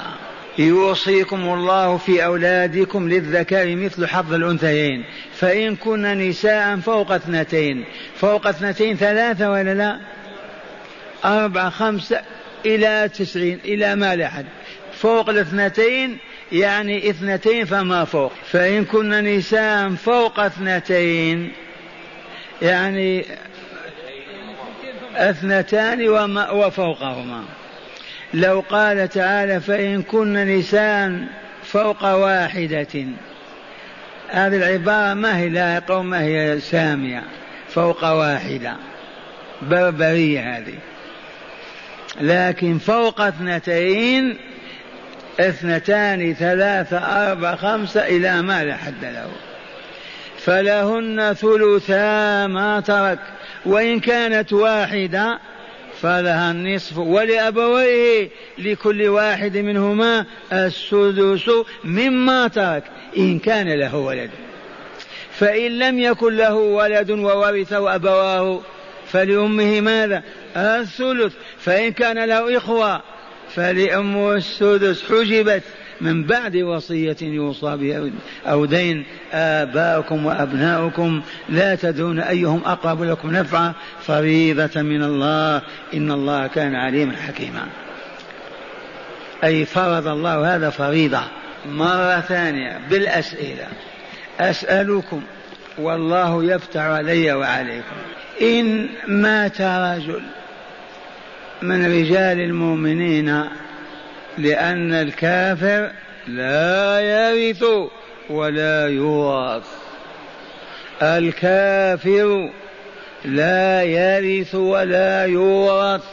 يوصيكم 0.59 1.55
الله 1.55 1.97
في 1.97 2.25
أولادكم 2.25 3.09
للذكر 3.09 3.77
مثل 3.77 4.07
حظ 4.07 4.33
الأنثيين. 4.35 5.05
فإن 5.35 5.77
كن 5.77 6.03
نساء 6.03 6.77
فوق 6.77 7.13
اثنتين. 7.13 7.85
فوق 8.17 8.47
اثنتين 8.47 8.97
ثلاثة 8.97 9.51
ولا 9.51 9.75
لا؟ 9.75 9.99
أربعة 11.25 11.71
خمسة 11.71 12.21
إلى 12.67 13.11
تسعين 13.19 13.59
إلى 13.65 13.95
ما 13.95 14.17
لا 14.17 14.31
فوق 14.93 15.31
الاثنتين 15.31 16.19
يعني 16.53 17.11
اثنتين 17.11 17.65
فما 17.65 18.05
فوق. 18.05 18.33
فإن 18.51 18.85
كن 18.85 19.11
نساء 19.11 19.91
فوق 19.91 20.41
اثنتين. 20.41 21.53
يعني 22.63 23.25
اثنتان 25.15 26.09
وما 26.09 26.51
وفوقهما. 26.51 27.45
لو 28.35 28.65
قال 28.69 29.09
تعالى 29.09 29.61
فإن 29.61 30.03
كن 30.03 30.33
نساء 30.33 31.27
فوق 31.65 32.05
واحدة. 32.05 33.05
هذه 34.29 34.57
العبارة 34.57 35.15
ما 35.15 35.39
هي 35.39 35.49
لائقة 35.49 35.97
وما 35.97 36.23
هي 36.23 36.61
سامية. 36.61 37.23
فوق 37.69 38.05
واحدة. 38.05 38.77
بربرية 39.63 40.57
هذه. 40.57 40.75
لكن 42.21 42.79
فوق 42.79 43.21
اثنتين 43.21 44.37
اثنتان 45.41 46.35
ثلاثة 46.35 46.99
أربعة 46.99 47.57
خمسة 47.57 48.07
إلى 48.07 48.43
ما 48.43 48.65
لا 48.65 48.77
حد 48.77 49.05
له؟ 49.05 49.31
فلهن 50.39 51.35
ثلثا 51.35 52.47
ما 52.47 52.81
ترك. 52.81 53.19
وإن 53.67 54.01
كانت 54.01 54.53
واحدة 54.53 55.39
فلها 56.03 56.51
النصف. 56.51 56.99
ولأبويه 56.99 58.29
لكل 58.59 59.09
واحد 59.09 59.57
منهما 59.57 60.25
السدس 60.53 61.51
مما 61.85 62.49
ترك 62.49 62.83
إن 63.17 63.39
كان 63.39 63.69
له 63.69 63.97
ولد. 63.97 64.31
فإن 65.33 65.79
لم 65.79 65.99
يكن 65.99 66.37
له 66.37 66.55
ولد 66.55 67.11
وورثه 67.11 67.95
أبواه 67.95 68.61
فلأمه 69.09 69.81
ماذا؟ 69.81 70.23
الثلث. 70.57 71.33
فإن 71.59 71.93
كان 71.93 72.25
له 72.25 72.57
إخوة 72.57 73.16
فلأمه 73.55 74.35
السدس 74.35 75.05
حجبت 75.05 75.63
من 76.01 76.25
بعد 76.25 76.57
وصية 76.57 77.17
يوصى 77.23 77.77
بها 77.77 78.11
أو 78.47 78.65
دين 78.65 79.05
آباؤكم 79.33 80.27
وأبناؤكم 80.27 81.23
لا 81.49 81.75
تدرون 81.75 82.21
أيهم 82.21 82.63
أقرب 82.65 83.03
لكم 83.03 83.31
نفعا 83.31 83.73
فريضة 84.01 84.83
من 84.83 85.03
الله 85.03 85.63
إن 85.95 86.11
الله 86.11 86.47
كان 86.47 86.75
عليما 86.75 87.17
حكيما. 87.17 87.67
أي 89.45 89.65
فرض 89.65 90.09
الله 90.09 90.57
هذا 90.57 90.71
فريضة 90.71 91.23
مرة 91.67 92.21
ثانية 92.21 92.81
بالأسئلة. 92.91 93.67
أسألكم 94.41 95.23
والله 95.79 96.45
يفتح 96.45 96.81
علي 96.81 97.33
وعليكم. 97.33 97.97
إن 98.43 98.89
مات 99.09 99.61
رجل 99.61 100.23
من 101.63 101.87
رجال 101.87 102.41
المؤمنين 102.41 103.45
لأن 104.39 104.93
الكافر 104.93 105.91
لا 106.29 107.01
يرث 107.01 107.65
ولا 108.31 108.89
يورث 108.89 109.67
الكافر 111.03 112.51
لا 113.25 113.83
يرث 113.83 114.55
ولا 114.55 115.25
يورث 115.25 116.05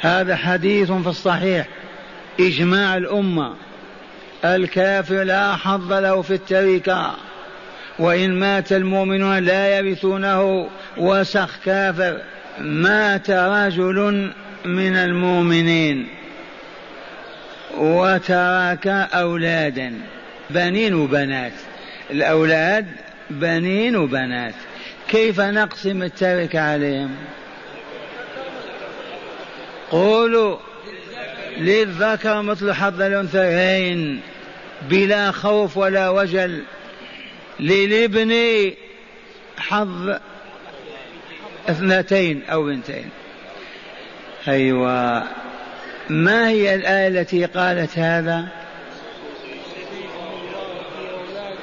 هذا 0.00 0.36
حديث 0.36 0.92
في 0.92 1.06
الصحيح. 1.06 1.66
إجماع 2.40 2.96
الأمة. 2.96 3.54
الكافر 4.44 5.22
لا 5.22 5.56
حظ 5.56 5.92
له 5.92 6.22
في 6.22 6.34
التركة. 6.34 7.14
وإن 7.98 8.40
مات 8.40 8.72
المؤمنون 8.72 9.38
لا 9.38 9.78
يرثونه 9.78 10.68
وسخ 10.96 11.58
كافر. 11.64 12.20
مات 12.60 13.30
رجل 13.30 14.30
من 14.64 14.96
المؤمنين 14.96 16.08
وترك 17.78 18.86
أولادا 18.86 19.94
بنين 20.50 20.94
وبنات. 20.94 21.52
الأولاد 22.10 22.86
بنين 23.30 23.96
وبنات. 23.96 24.54
كيف 25.08 25.40
نقسم 25.40 26.02
التركة 26.02 26.60
عليهم؟ 26.60 27.14
قولوا 29.90 30.56
للذكر 31.58 32.42
مثل 32.42 32.72
حظ 32.72 33.02
الأنثيين 33.02 34.20
بلا 34.90 35.30
خوف 35.30 35.76
ولا 35.76 36.08
وجل. 36.08 36.62
للابن 37.60 38.34
حظ 39.58 40.18
اثنتين 41.68 42.42
أو 42.50 42.64
بنتين. 42.64 43.10
أيوة. 44.48 45.22
ما 46.10 46.48
هي 46.48 46.74
الآية 46.74 47.08
التي 47.08 47.44
قالت 47.44 47.98
هذا؟ 47.98 48.48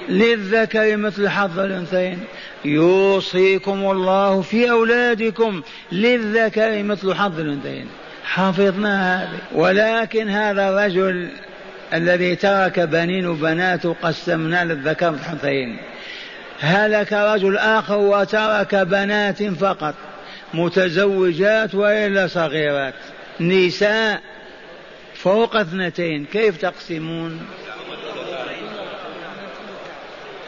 للذكر 0.09 0.97
مثل 0.97 1.29
حظ 1.29 1.59
الأنثيين. 1.59 2.19
يوصيكم 2.65 3.91
الله 3.91 4.41
في 4.41 4.71
أولادكم 4.71 5.61
للذكر 5.91 6.83
مثل 6.83 7.13
حظ 7.13 7.39
الأنثيين. 7.39 7.87
حفظنا 8.23 9.23
هذه. 9.23 9.39
ولكن 9.53 10.29
هذا 10.29 10.69
الرجل 10.69 11.29
الذي 11.93 12.35
ترك 12.35 12.79
بنين 12.79 13.27
وبنات 13.27 13.87
قسمنا 13.87 14.65
للذكر 14.65 15.11
مثل 15.11 15.21
الأنثيين. 15.25 15.77
هلك 16.59 17.13
رجل 17.13 17.57
آخر 17.57 17.97
وترك 17.97 18.75
بنات 18.75 19.43
فقط 19.43 19.95
متزوجات 20.53 21.75
وإلا 21.75 22.27
صغيرات 22.27 22.93
نساء 23.39 24.21
فوق 25.13 25.55
اثنتين 25.55 26.25
كيف 26.25 26.57
تقسمون؟ 26.57 27.41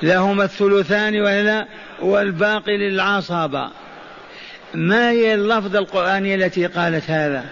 لهما 0.01 0.43
الثلثان 0.43 1.21
ولا 1.21 1.65
والباقي 2.01 2.77
للعصبة. 2.77 3.69
ما 4.73 5.11
هي 5.11 5.33
اللفظة 5.33 5.79
القرآنية 5.79 6.35
التي 6.35 6.65
قالت 6.65 7.09
هذا؟ 7.09 7.45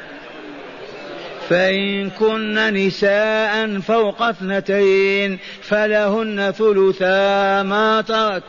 فإن 1.50 2.10
كن 2.10 2.74
نساء 2.74 3.80
فوق 3.80 4.22
اثنتين 4.22 5.40
فلهن 5.62 6.54
ثلثا 6.58 7.64
ما 7.64 8.02
ترك. 8.02 8.44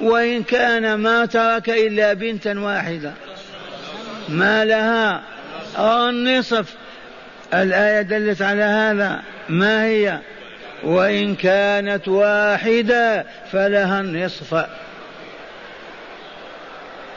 وإن 0.00 0.42
كان 0.42 0.94
ما 0.94 1.26
ترك 1.26 1.68
إلا 1.68 2.12
بنتا 2.12 2.60
واحدة. 2.60 3.12
ما 4.28 4.64
لها؟ 4.64 5.22
النصف. 5.78 6.74
الآية 7.54 8.02
دلت 8.02 8.42
على 8.42 8.62
هذا. 8.62 9.22
ما 9.48 9.84
هي؟ 9.84 10.18
وإن 10.84 11.34
كانت 11.34 12.08
واحدة 12.08 13.26
فلها 13.52 14.00
النصف. 14.00 14.66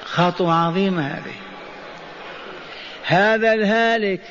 خطوة 0.05 0.53
عظيمة 0.53 1.07
هذه. 1.07 1.35
هذا 3.05 3.53
الهالك 3.53 4.21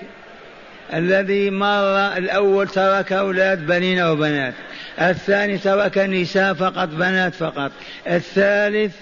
الذي 0.94 1.50
مر 1.50 2.16
الأول 2.16 2.68
ترك 2.68 3.12
أولاد 3.12 3.66
بنين 3.66 4.03
وبنات. 4.03 4.55
الثاني 5.00 5.59
ترك 5.59 5.98
نساء 5.98 6.55
فقط 6.55 6.88
بنات 6.88 7.35
فقط. 7.35 7.72
الثالث 8.07 8.94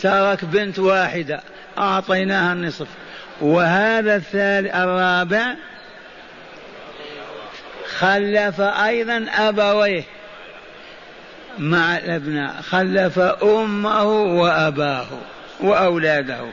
ترك 0.00 0.44
بنت 0.44 0.78
واحدة. 0.78 1.40
أعطيناها 1.78 2.52
النصف. 2.52 2.86
وهذا 3.40 4.16
الثالث 4.16 4.74
الرابع 4.74 5.54
خلف 7.98 8.60
أيضا 8.60 9.26
أبويه 9.34 10.02
مع 11.58 11.98
الأبناء. 11.98 12.62
خلف 12.62 13.18
أمه 13.18 14.04
وأباه 14.12 15.06
وأولاده. 15.60 16.46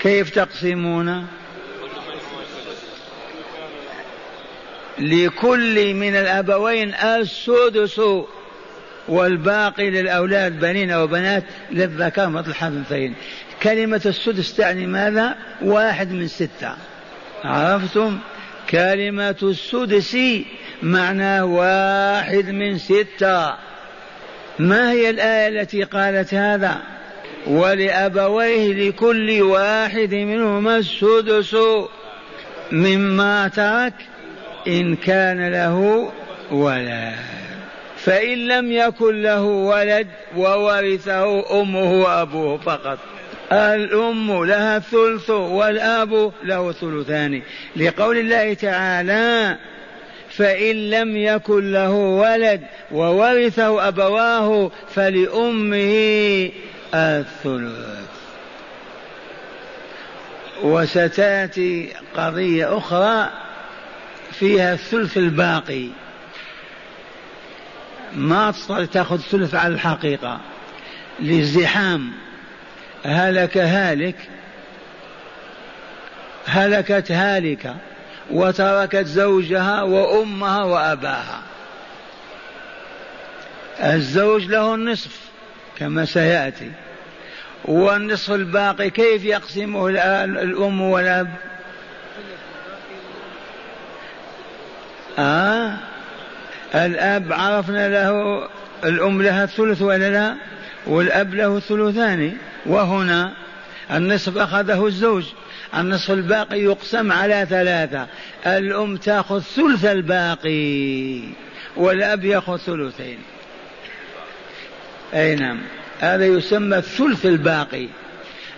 كيف 0.00 0.30
تقسمون؟ 0.30 1.26
لكل 4.98 5.94
من 5.94 6.16
الأبوين 6.16 6.94
السدس 6.94 8.00
والباقي 9.08 9.90
للأولاد 9.90 10.60
بنين 10.60 10.92
وبنات 10.92 11.44
للذكر 11.70 12.28
مثل 12.28 12.54
حظ 12.54 12.74
كلمة 13.62 14.02
السدس 14.06 14.56
تعني 14.56 14.86
ماذا؟ 14.86 15.34
واحد 15.62 16.12
من 16.12 16.28
ستة. 16.28 16.74
عرفتم؟ 17.44 18.18
كلمة 18.70 19.36
السدس 19.42 20.16
معناه 20.82 21.44
واحد 21.44 22.48
من 22.48 22.78
ستة. 22.78 23.54
ما 24.58 24.90
هي 24.90 25.10
الآية 25.10 25.48
التي 25.48 25.82
قالت 25.82 26.34
هذا؟ 26.34 26.82
ولأبويه 27.46 28.88
لكل 28.88 29.42
واحد 29.42 30.14
منهما 30.14 30.76
السدس. 30.76 31.56
مما 32.72 33.48
ترك 33.48 33.94
إن 34.66 34.96
كان 34.96 35.52
له 35.52 36.08
ولد. 36.50 37.14
فإن 37.96 38.38
لم 38.38 38.72
يكن 38.72 39.22
له 39.22 39.42
ولد 39.42 40.06
وورثه 40.36 41.60
أمه 41.60 41.92
وأبوه 41.92 42.58
فقط. 42.58 42.98
الأم 43.52 44.44
لها 44.44 44.76
الثلث 44.76 45.30
والأب 45.30 46.32
له 46.44 46.72
ثلثان 46.72 47.42
لقول 47.76 48.18
الله 48.18 48.54
تعالى 48.54 49.56
فإن 50.30 50.90
لم 50.90 51.16
يكن 51.16 51.72
له 51.72 51.90
ولد 51.92 52.60
وورثه 52.92 53.88
أبواه 53.88 54.70
فلأمه 54.94 56.50
الثلث. 56.94 58.08
وستأتي 60.62 61.88
قضية 62.16 62.76
أخرى. 62.78 63.41
فيها 64.32 64.72
الثلث 64.72 65.16
الباقي. 65.16 65.88
ما 68.16 68.50
تستطيع 68.50 68.84
تاخذ 68.84 69.20
ثلث 69.20 69.54
على 69.54 69.74
الحقيقة. 69.74 70.40
للزحام. 71.20 72.12
هلك 73.04 73.56
هالك. 73.58 74.16
هلكت 76.46 77.12
هالكة. 77.12 77.76
وتركت 78.30 79.06
زوجها 79.06 79.82
وأمها 79.82 80.62
وأباها. 80.64 81.42
الزوج 83.80 84.44
له 84.44 84.74
النصف 84.74 85.20
كما 85.78 86.04
سيأتي. 86.04 86.72
والنصف 87.64 88.30
الباقي 88.30 88.90
كيف 88.90 89.24
يقسمه 89.24 89.88
الأم 90.24 90.80
والأب؟ 90.80 91.51
آه. 95.18 95.76
الأب 96.74 97.32
عرفنا 97.32 97.88
له 97.88 98.48
الأم 98.84 99.22
لها 99.22 99.44
الثلث 99.44 99.82
ولا 99.82 100.10
لا؟ 100.10 100.34
والأب 100.86 101.34
له 101.34 101.56
الثلثان. 101.56 102.36
وهنا 102.66 103.32
النصف 103.90 104.38
أخذه 104.38 104.86
الزوج 104.86 105.24
النصف 105.76 106.10
الباقي 106.10 106.60
يقسم 106.60 107.12
على 107.12 107.46
ثلاثة. 107.50 108.06
الأم 108.46 108.96
تأخذ 108.96 109.40
ثلث 109.40 109.84
الباقي 109.84 111.20
والأب 111.76 112.24
يأخذ 112.24 112.56
ثلثين. 112.56 113.18
أي 115.14 115.34
نعم. 115.34 115.60
هذا 116.00 116.26
يسمى 116.26 116.76
الثلث 116.76 117.26
الباقي. 117.26 117.88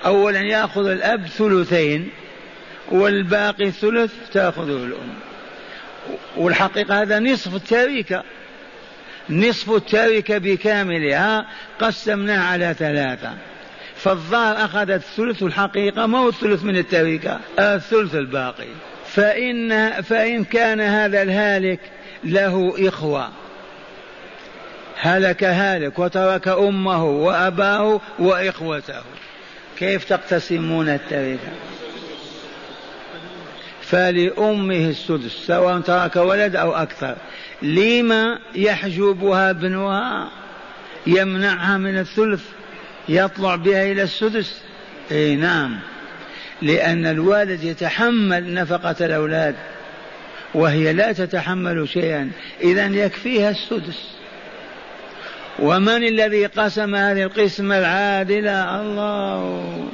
أولا 0.07 0.41
يأخذ 0.41 0.87
الأب 0.87 1.27
ثلثين 1.27 2.09
والباقي 2.91 3.71
ثلث 3.71 4.13
تأخذه 4.33 4.85
الأم. 4.85 5.15
والحقيقة 6.37 7.03
هذا 7.03 7.19
نصف 7.19 7.55
التركة 7.55 8.23
نصف 9.31 9.71
التركة 9.71 10.39
بكاملها 10.39 11.47
قسمناها 11.81 12.45
على 12.45 12.75
ثلاثة. 12.79 13.33
فالظاهر 13.97 14.65
أخذت 14.65 14.91
الثلث 14.91 15.43
الحقيقة 15.43 16.07
ما 16.07 16.19
هو 16.19 16.29
الثلث 16.29 16.65
من 16.65 16.77
التركة 16.77 17.41
الثلث 17.59 18.15
الباقي. 18.15 18.69
فإن 19.07 19.91
فإن 20.03 20.45
كان 20.45 20.81
هذا 20.81 21.23
الهالك 21.23 21.81
له 22.25 22.75
إخوة. 22.89 23.29
هلك 25.01 25.45
هالك 25.45 25.99
وترك 25.99 26.49
أمه 26.49 27.05
وأباه 27.05 28.01
وإخوته. 28.19 29.03
كيف 29.79 30.05
تقتسمون 30.05 30.89
التركة 30.89 31.53
فلأمه 33.91 34.89
السدس 34.89 35.33
سواء 35.47 35.81
ترك 35.81 36.17
ولد 36.17 36.57
أو 36.57 36.73
أكثر. 36.73 37.17
لما 37.63 38.39
يحجبها 38.55 39.51
ابنها 39.51 40.29
يمنعها 41.07 41.79
من 41.79 41.99
الثلث 41.99 42.43
يطلع 43.09 43.57
بها 43.57 43.93
إلى 43.93 44.03
السدس. 44.03 44.61
إي 45.13 45.37
نعم. 45.37 45.79
لأن 46.63 47.07
الوالد 47.07 47.65
يتحمل 47.65 48.55
نفقة 48.55 49.07
الأولاد 49.07 49.55
وهي 50.55 50.93
لا 50.93 51.13
تتحمل 51.13 51.89
شيئا. 51.89 52.31
إذا 52.63 52.87
يكفيها 52.87 53.51
السدس. 53.51 54.15
ومن 55.59 56.05
الذي 56.05 56.47
قسم 56.47 56.95
هذه 56.95 57.23
القسمة 57.23 57.79
العادلة؟ 57.79 58.81
الله. 58.81 59.89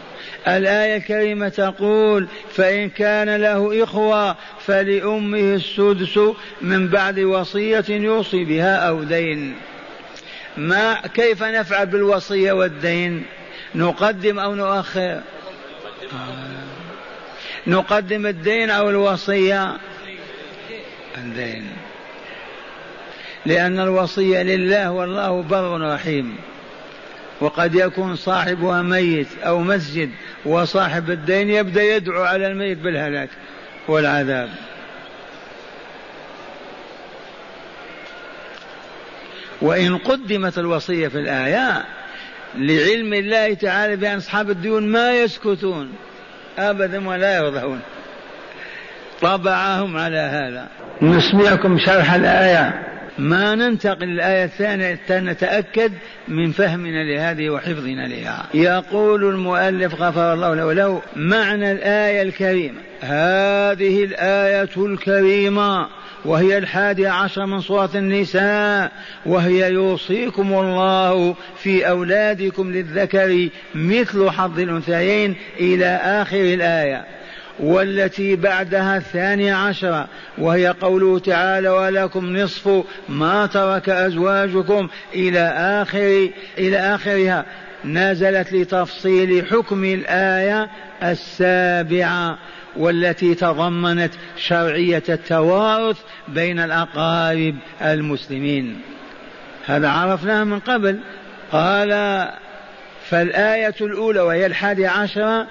الآية 0.48 0.96
الكريمة 0.96 1.48
تقول 1.48 2.28
فإن 2.50 2.88
كان 2.90 3.36
له 3.36 3.84
إخوة 3.84 4.36
فلأمه 4.66 5.54
السدس 5.54 6.20
من 6.62 6.88
بعد 6.88 7.20
وصية 7.20 7.84
يوصي 7.88 8.44
بها 8.44 8.76
أو 8.76 9.02
دين. 9.02 9.54
ما 10.56 11.00
كيف 11.14 11.42
نفعل 11.42 11.86
بالوصية 11.86 12.52
والدين؟ 12.52 13.22
نقدم 13.74 14.38
أو 14.38 14.54
نؤخر؟ 14.54 15.20
نقدم 17.66 18.26
الدين 18.26 18.70
أو 18.70 18.90
الوصية؟ 18.90 19.76
الدين. 21.16 21.66
لأن 23.46 23.80
الوصية 23.80 24.42
لله 24.42 24.90
والله 24.90 25.42
بر 25.42 25.94
رحيم. 25.94 26.36
وقد 27.40 27.74
يكون 27.74 28.16
صاحبها 28.16 28.82
ميت 28.82 29.28
أو 29.42 29.60
مسجد 29.60 30.10
وصاحب 30.44 31.10
الدين 31.10 31.50
يبدأ 31.50 31.82
يدعو 31.82 32.22
على 32.22 32.46
الميت 32.46 32.78
بالهلاك 32.78 33.28
والعذاب. 33.88 34.48
وإن 39.62 39.98
قدمت 39.98 40.58
الوصية 40.58 41.08
في 41.08 41.18
الآية 41.18 41.84
لعلم 42.54 43.14
الله 43.14 43.54
تعالى 43.54 43.96
بأن 43.96 44.16
أصحاب 44.16 44.50
الديون 44.50 44.88
ما 44.88 45.12
يسكتون 45.12 45.92
أبدا 46.58 47.08
ولا 47.08 47.36
يرضون 47.36 47.80
طبعهم 49.22 49.96
على 49.96 50.16
هذا. 50.16 50.68
نسمعكم 51.02 51.78
شرح 51.78 52.12
الآية. 52.12 52.89
ما 53.20 53.54
ننتقل 53.54 54.06
للآية 54.06 54.44
الثانية 54.44 54.94
حتى 54.94 55.20
نتأكد 55.20 55.92
من 56.28 56.52
فهمنا 56.52 57.04
لهذه 57.04 57.50
وحفظنا 57.50 58.08
لها. 58.08 58.46
يقول 58.54 59.24
المؤلف 59.24 59.94
غفر 59.94 60.32
الله 60.32 60.54
له 60.54 60.66
وله 60.66 61.02
معنى 61.16 61.72
الآية 61.72 62.22
الكريمة. 62.22 62.80
هذه 63.00 64.04
الآية 64.04 64.68
الكريمة 64.76 65.86
وهي 66.24 66.58
الحادية 66.58 67.08
عشر 67.08 67.46
من 67.46 67.60
سورة 67.60 67.90
النساء 67.94 68.92
وهي 69.26 69.72
يوصيكم 69.72 70.52
الله 70.52 71.34
في 71.62 71.88
أولادكم 71.88 72.72
للذكر 72.72 73.48
مثل 73.74 74.30
حظ 74.30 74.60
الأنثيين 74.60 75.36
إلى 75.60 75.86
آخر 75.96 76.40
الآية. 76.40 77.04
والتي 77.58 78.36
بعدها 78.36 78.96
الثانية 78.96 79.54
عشرة 79.54 80.08
وهي 80.38 80.68
قوله 80.68 81.18
تعالى 81.18 81.68
ولكم 81.68 82.36
نصف 82.36 82.84
ما 83.08 83.46
ترك 83.46 83.88
أزواجكم 83.88 84.88
إلى 85.14 85.40
آخر 85.82 86.30
إلى 86.58 86.78
آخرها. 86.78 87.44
نزلت 87.84 88.52
لتفصيل 88.52 89.46
حكم 89.46 89.84
الآية 89.84 90.70
السابعة 91.02 92.38
والتي 92.76 93.34
تضمنت 93.34 94.12
شرعية 94.36 95.02
التوارث 95.08 95.98
بين 96.28 96.58
الأقارب 96.58 97.54
المسلمين. 97.82 98.80
هذا 99.66 99.88
عرفناه 99.88 100.44
من 100.44 100.58
قبل. 100.58 101.00
قال 101.52 101.90
فالآية 103.10 103.74
الأولى 103.80 104.20
وهي 104.20 104.46
الحادي 104.46 104.86
عشرة 104.86 105.46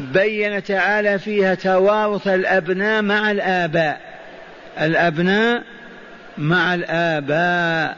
بين 0.00 0.62
تعالى 0.62 1.18
فيها 1.18 1.54
توارث 1.54 2.28
الأبناء 2.28 3.02
مع 3.02 3.30
الآباء. 3.30 4.00
الأبناء 4.80 5.62
مع 6.38 6.74
الآباء. 6.74 7.96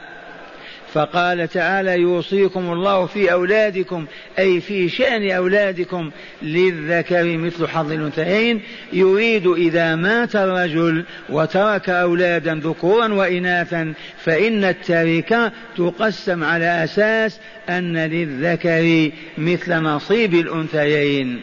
فقال 0.93 1.47
تعالى 1.47 1.99
يوصيكم 1.99 2.73
الله 2.73 3.05
في 3.05 3.31
أولادكم 3.31 4.05
أي 4.39 4.61
في 4.61 4.89
شأن 4.89 5.31
أولادكم 5.31 6.11
للذكر 6.41 7.37
مثل 7.37 7.67
حظ 7.67 7.91
الأنثيين. 7.91 8.61
يريد 8.93 9.47
إذا 9.47 9.95
مات 9.95 10.35
الرجل 10.35 11.05
وترك 11.29 11.89
أولادا 11.89 12.55
ذكورا 12.63 13.13
وإناثا 13.13 13.93
فإن 14.23 14.63
التركة 14.63 15.51
تقسم 15.77 16.43
على 16.43 16.83
أساس 16.83 17.39
أن 17.69 17.97
للذكر 17.97 19.11
مثل 19.37 19.75
نصيب 19.75 20.33
الأنثيين. 20.33 21.41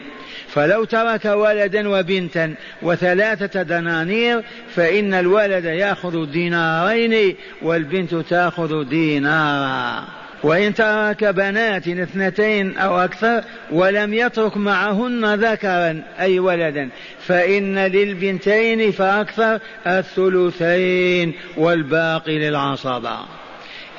فلو 0.49 0.83
ترك 0.83 1.25
ولدا 1.25 1.89
وبنتا 1.89 2.55
وثلاثة 2.81 3.61
دنانير 3.61 4.43
فإن 4.75 5.13
الولد 5.13 5.65
يأخذ 5.65 6.31
دينارين 6.31 7.35
والبنت 7.61 8.15
تأخذ 8.15 8.83
دينارا. 8.83 10.03
وإن 10.43 10.73
ترك 10.73 11.23
بنات 11.23 11.87
اثنتين 11.87 12.77
أو 12.77 12.99
أكثر 12.99 13.43
ولم 13.71 14.13
يترك 14.13 14.57
معهن 14.57 15.35
ذكرا 15.35 16.03
أي 16.19 16.39
ولدا 16.39 16.89
فإن 17.27 17.79
للبنتين 17.79 18.91
فأكثر 18.91 19.59
الثلثين 19.87 21.33
والباقي 21.57 22.39
للعصبة. 22.39 23.17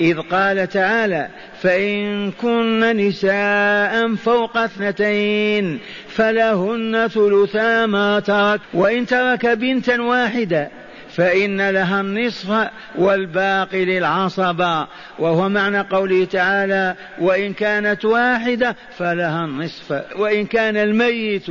إذ 0.01 0.21
قال 0.21 0.69
تعالى 0.69 1.29
فإن 1.63 2.31
كن 2.31 2.97
نساء 2.97 4.15
فوق 4.15 4.57
اثنتين 4.57 5.81
فلهن 6.09 7.09
ثلثا 7.09 7.87
ما 7.87 8.21
ترك 8.21 8.61
وإن 8.75 9.07
ترك 9.07 9.47
بنتا 9.47 10.01
واحدة 10.03 10.71
فإن 11.19 11.71
لها 11.71 12.01
النصف 12.01 12.71
والباقي 12.97 13.85
للعصبة 13.85 14.87
وهو 15.19 15.49
معنى 15.49 15.81
قوله 15.81 16.25
تعالى 16.25 16.95
وإن 17.19 17.53
كانت 17.53 18.05
واحدة 18.05 18.77
فلها 18.99 19.45
النصف 19.45 20.03
وإن 20.17 20.47
كان 20.47 20.77
الميت 20.77 21.47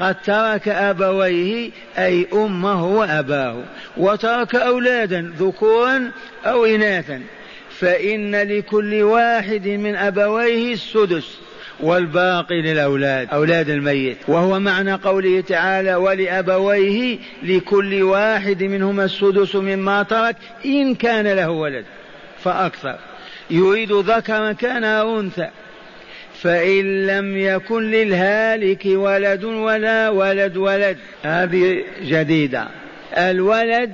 قد 0.00 0.22
ترك 0.22 0.68
أبويه 0.68 1.70
أي 1.98 2.26
أمه 2.32 2.84
وأباه 2.86 3.56
وترك 3.96 4.54
أولادا 4.54 5.32
ذكورا 5.38 6.10
أو 6.46 6.64
إناثا. 6.64 7.20
فإن 7.82 8.36
لكل 8.36 9.02
واحد 9.02 9.68
من 9.68 9.96
أبويه 9.96 10.72
السدس 10.72 11.38
والباقي 11.80 12.62
للأولاد 12.62 13.28
أولاد 13.32 13.70
الميت. 13.70 14.16
وهو 14.28 14.58
معنى 14.58 14.92
قوله 14.92 15.40
تعالى 15.40 15.94
ولأبويه 15.94 17.18
لكل 17.42 18.02
واحد 18.02 18.62
منهما 18.62 19.04
السدس 19.04 19.56
مما 19.56 20.02
ترك 20.02 20.36
إن 20.64 20.94
كان 20.94 21.26
له 21.26 21.50
ولد. 21.50 21.84
فأكثر. 22.44 22.98
يريد 23.50 23.92
ذكرا 23.92 24.52
كان 24.52 24.84
أو 24.84 25.20
أنثى. 25.20 25.48
فإن 26.42 27.06
لم 27.06 27.36
يكن 27.36 27.90
للهالك 27.90 28.82
ولد 28.86 29.44
ولا 29.44 30.08
ولد 30.08 30.56
ولد. 30.56 30.96
هذه 31.22 31.84
جديدة. 32.02 32.68
الولد 33.16 33.90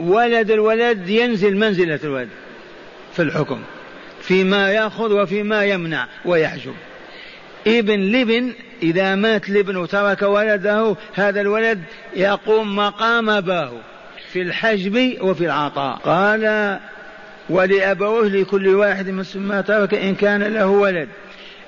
ولد 0.00 0.50
الولد 0.50 1.08
ينزل 1.08 1.56
منزلة 1.56 2.00
الولد. 2.04 2.28
في 3.12 3.22
الحكم 3.22 3.62
فيما 4.22 4.70
يأخذ 4.70 5.12
وفيما 5.12 5.64
يمنع 5.64 6.06
ويحجب. 6.24 6.74
ابن 7.66 8.00
لبن 8.00 8.52
إذا 8.82 9.14
مات 9.14 9.48
الابن 9.48 9.76
وترك 9.76 10.22
ولده 10.22 10.96
هذا 11.14 11.40
الولد 11.40 11.82
يقوم 12.16 12.76
مقام 12.76 13.30
أباه 13.30 13.72
في 14.32 14.42
الحجب 14.42 15.16
وفي 15.20 15.44
العطاء. 15.44 15.96
قال 15.96 16.78
ولأبوه 17.50 18.28
لكل 18.28 18.68
واحد 18.68 19.10
من 19.10 19.24
ما 19.34 19.60
ترك 19.60 19.94
إن 19.94 20.14
كان 20.14 20.42
له 20.42 20.66
ولد. 20.66 21.08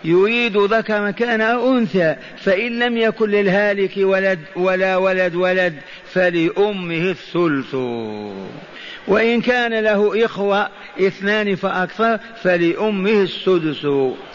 يريد 0.04 0.56
ذكر 0.56 1.10
كان 1.10 1.40
أو 1.40 1.78
أنثى 1.78 2.16
فإن 2.36 2.78
لم 2.78 2.96
يكن 2.96 3.30
للهالك 3.30 3.92
ولد 3.96 4.38
ولا 4.56 4.96
ولد 4.96 5.34
ولد 5.34 5.74
فلأمه 6.12 7.10
الثلث. 7.10 7.74
وإن 9.08 9.40
كان 9.40 9.74
له 9.74 10.24
إخوة 10.24 10.68
اثنان 11.00 11.54
فأكثر 11.54 12.18
فلأمه 12.42 13.22
السدس. 13.22 13.86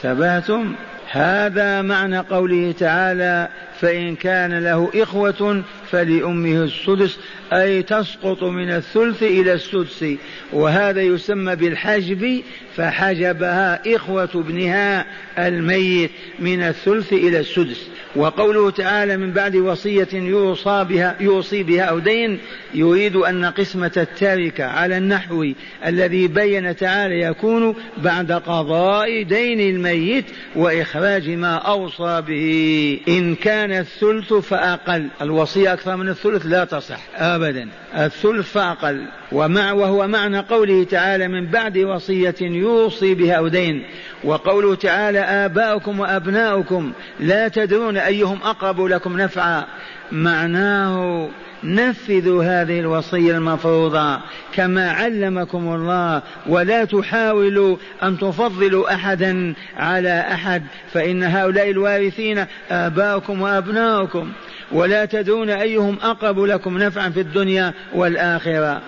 ثباتم 0.02 0.76
هذا 1.12 1.82
معنى 1.82 2.20
قوله 2.20 2.72
تعالى 2.72 3.50
فإن 3.80 4.16
كان 4.16 4.60
له 4.60 4.90
إخوة 4.96 5.64
فلأمه 5.92 6.64
السدس 6.64 7.20
أي 7.54 7.84
تسقط 7.84 8.44
من 8.44 8.70
الثلث 8.70 9.24
إلى 9.24 9.54
السدس. 9.54 10.06
وهذا 10.54 11.02
يسمى 11.02 11.56
بالحجب 11.56 12.42
فحجبها 12.76 13.96
إخوة 13.96 14.30
ابنها 14.36 15.06
الميت 15.38 16.12
من 16.40 16.62
الثلث 16.64 17.14
إلى 17.14 17.40
السدس. 17.40 17.88
وقوله 18.16 18.70
تعالى 18.70 19.18
من 19.18 19.32
بعد 19.32 19.56
وصية 19.56 20.08
يوصى 20.14 20.86
بها 20.90 21.16
يوصي 21.20 21.64
بها 21.64 21.84
أو 21.84 22.00
دين 22.00 22.40
يريد 22.74 23.16
أن 23.16 23.46
قسمة 23.46 23.92
التركة 23.98 24.66
على 24.66 24.98
النحو 24.98 25.52
الذي 25.86 26.28
بين 26.28 26.76
تعالى 26.76 27.22
يكون 27.22 27.76
بعد 27.98 28.32
قضاء 28.32 29.24
دين 29.24 29.60
الميت 29.60 30.26
وإخراج 30.56 30.99
ما 31.30 31.56
أوصى 31.56 32.22
به. 32.22 33.00
إن 33.08 33.36
كان 33.36 33.72
الثلث 33.72 34.34
فأقل. 34.34 35.08
الوصية 35.22 35.74
أكثر 35.74 35.96
من 35.96 36.10
الثلث 36.10 36.46
لا 36.46 36.66
تصح 36.66 37.00
أبدا. 37.16 37.70
الثلث 37.96 38.52
فأقل. 38.52 39.08
ومع 39.32 39.72
وهو 39.72 40.08
معنى 40.08 40.40
قوله 40.40 40.84
تعالى 40.84 41.28
من 41.28 41.46
بعد 41.46 41.78
وصية 41.78 42.36
يوصي 42.42 43.14
بها 43.14 43.34
أو 43.34 43.48
دين. 43.48 43.86
وقوله 44.24 44.76
تعالى 44.76 45.20
آباؤكم 45.20 46.00
وأبناؤكم 46.00 46.92
لا 47.20 47.48
تدرون 47.48 47.98
أيهم 47.98 48.40
أقرب 48.44 48.82
لكم 48.82 49.22
نفعا. 49.22 49.66
معناه 50.12 51.30
نفذوا 51.64 52.44
هذه 52.44 52.80
الوصية 52.80 53.38
المفروضة 53.38 54.20
كما 54.54 54.92
علمكم 54.92 55.76
الله 55.76 56.22
ولا 56.48 56.86
تحاولوا 56.86 57.78
أن 58.04 58.18
تفضلوا 58.18 58.94
أحدا 58.94 59.54
على 59.78 60.20
أحد 60.20 60.64
فإن 60.94 61.24
هؤلاء 61.24 61.70
الوارثين 61.70 62.46
آباؤكم 62.72 63.42
وأبناؤكم 63.42 64.32
ولا 64.72 65.06
تدرون 65.06 65.50
أيهم 65.50 65.98
أقرب 66.02 66.40
لكم 66.40 66.78
نفعا 66.78 67.10
في 67.10 67.20
الدنيا 67.20 67.74
والآخرة. 67.94 68.82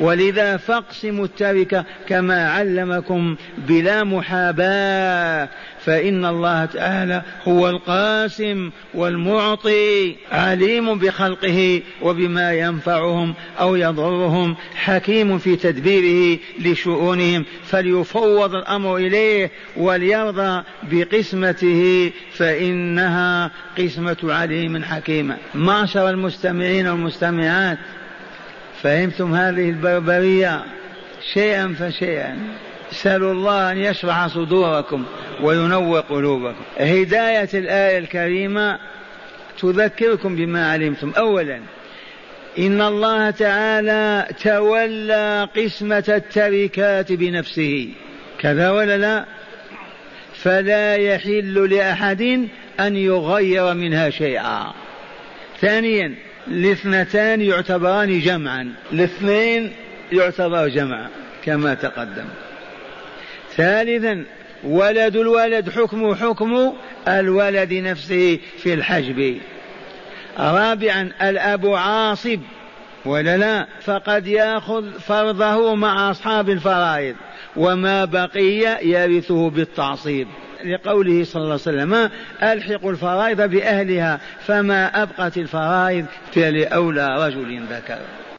ولذا 0.00 0.56
فاقسموا 0.56 1.24
التركة 1.24 1.84
كما 2.08 2.50
علمكم 2.50 3.36
بلا 3.58 4.04
محاباة 4.04 5.48
فإن 5.84 6.24
الله 6.24 6.64
تعالى 6.64 7.22
هو 7.44 7.68
القاسم 7.68 8.70
والمعطي 8.94 10.16
عليم 10.32 10.98
بخلقه 10.98 11.82
وبما 12.02 12.52
ينفعهم 12.52 13.34
أو 13.60 13.76
يضرهم 13.76 14.56
حكيم 14.74 15.38
في 15.38 15.56
تدبيره 15.56 16.38
لشؤونهم 16.60 17.44
فليفوض 17.64 18.54
الأمر 18.54 18.96
إليه 18.96 19.50
وليرضى 19.76 20.62
بقسمته 20.82 22.12
فإنها 22.32 23.50
قسمة 23.78 24.16
عليم 24.22 24.84
حكيم 24.84 25.34
معشر 25.54 26.10
المستمعين 26.10 26.86
والمستمعات 26.88 27.78
فهمتم 28.82 29.34
هذه 29.34 29.70
البربرية؟ 29.70 30.64
شيئا 31.34 31.74
فشيئا. 31.78 32.38
اسألوا 32.92 33.32
الله 33.32 33.72
أن 33.72 33.78
يشرح 33.78 34.26
صدوركم 34.26 35.04
وينور 35.42 36.00
قلوبكم. 36.00 36.62
هداية 36.78 37.48
الآية 37.54 37.98
الكريمة 37.98 38.78
تذكركم 39.58 40.36
بما 40.36 40.72
علمتم. 40.72 41.12
أولا 41.18 41.60
إن 42.58 42.80
الله 42.80 43.30
تعالى 43.30 44.26
تولى 44.42 45.48
قسمة 45.56 46.04
التركات 46.08 47.12
بنفسه. 47.12 47.88
كذا 48.38 48.70
ولا 48.70 48.96
لا؟ 48.98 49.24
فلا 50.34 50.96
يحل 50.96 51.74
لأحد 51.74 52.48
أن 52.80 52.96
يغير 52.96 53.74
منها 53.74 54.10
شيئا. 54.10 54.72
ثانيا 55.60 56.14
الاثنتان 56.48 57.40
يعتبران 57.40 58.20
جمعا. 58.20 58.72
الاثنين 58.92 59.72
يعتبر 60.12 60.68
جمعا 60.68 61.08
كما 61.44 61.74
تقدم. 61.74 62.24
ثالثا 63.56 64.24
ولد 64.64 65.16
الولد 65.16 65.70
حكم 65.70 66.14
حكم 66.14 66.72
الولد 67.08 67.72
نفسه 67.72 68.38
في 68.58 68.74
الحجب. 68.74 69.38
رابعا 70.38 71.12
الأب 71.22 71.66
عاصب 71.66 72.40
ولا 73.04 73.36
لا؟ 73.36 73.66
فقد 73.80 74.26
يأخذ 74.26 74.92
فرضه 74.92 75.74
مع 75.74 76.10
أصحاب 76.10 76.50
الفرائض 76.50 77.16
وما 77.56 78.04
بقي 78.04 78.86
يرثه 78.86 79.50
بالتعصيب. 79.50 80.28
لقوله 80.64 81.24
صلى 81.24 81.42
الله 81.42 81.52
عليه 81.52 81.62
وسلم 81.62 82.10
ألحقوا 82.42 82.90
الفرائض 82.90 83.50
بأهلها 83.50 84.20
فما 84.46 85.02
أبقت 85.02 85.36
الفرائض 85.38 86.06
فلاولى 86.32 87.26
رجل 87.26 87.62
ذكر 87.70 87.98